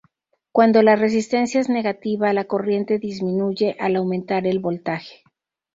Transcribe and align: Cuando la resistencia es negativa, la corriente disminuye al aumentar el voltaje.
Cuando 0.51 0.81
la 0.81 0.95
resistencia 0.95 1.61
es 1.61 1.69
negativa, 1.69 2.33
la 2.33 2.45
corriente 2.45 2.97
disminuye 2.97 3.75
al 3.79 3.97
aumentar 3.97 4.47
el 4.47 4.57
voltaje. 4.57 5.21